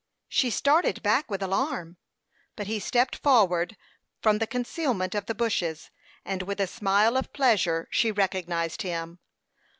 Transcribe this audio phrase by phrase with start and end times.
[0.27, 1.95] She started back with alarm;
[2.55, 3.77] but he stepped forward
[4.19, 5.91] from the concealment of the bushes,
[6.25, 9.19] and with a smile of pleasure she recognized him.